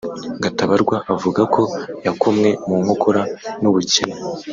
Gatabarwa 0.43 0.95
avuga 1.13 1.41
ko 1.53 1.61
yakomwe 2.05 2.49
mu 2.67 2.75
nkokora 2.83 3.21
n’ubukene 3.61 4.15